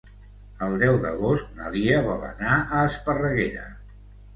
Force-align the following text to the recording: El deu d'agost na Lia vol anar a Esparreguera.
El 0.67 0.77
deu 0.83 0.97
d'agost 1.03 1.53
na 1.59 1.75
Lia 1.77 2.03
vol 2.11 2.27
anar 2.33 2.59
a 2.59 2.85
Esparreguera. 2.91 3.73